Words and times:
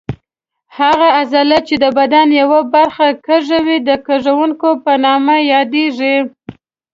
هغه 0.77 1.07
عضله 1.19 1.57
چې 1.67 1.75
د 1.83 1.85
بدن 1.97 2.27
یوه 2.41 2.59
برخه 2.75 3.07
کږوي 3.27 3.77
د 3.89 3.89
کږوونکې 4.07 4.71
په 4.83 4.93
نامه 5.05 5.35
یادېږي. 5.53 6.15